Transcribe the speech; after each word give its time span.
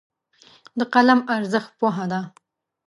د 0.79 0.81
قلم 0.93 1.19
ارزښت 1.35 1.71
پوهه 1.79 2.05
ده. 2.11 2.21